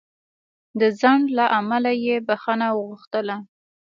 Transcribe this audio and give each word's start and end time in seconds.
د 0.79 0.81
ځنډ 0.99 1.25
له 1.37 1.45
امله 1.59 1.91
یې 2.05 2.15
بخښنه 2.27 2.67
وغوښتله. 2.73 3.37